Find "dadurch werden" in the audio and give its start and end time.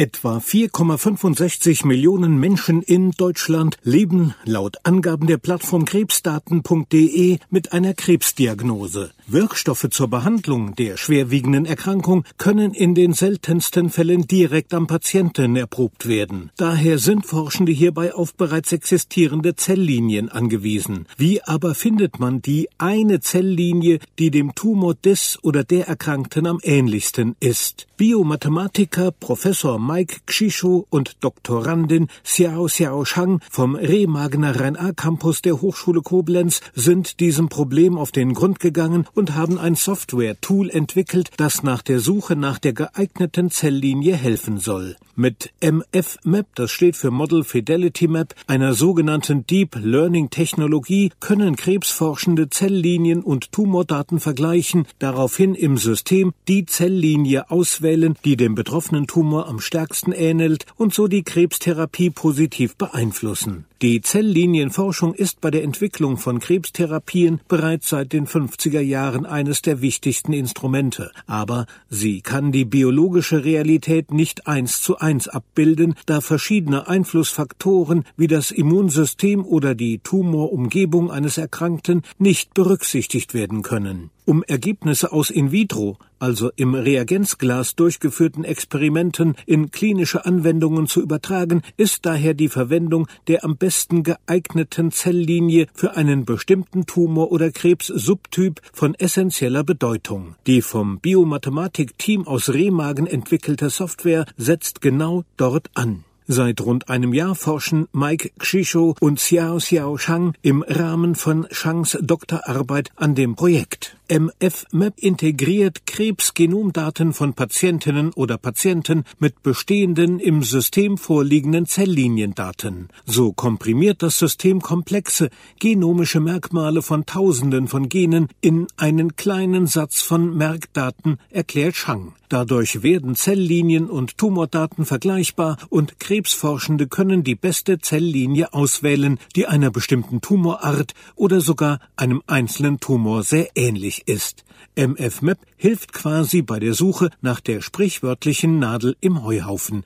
132.28-133.16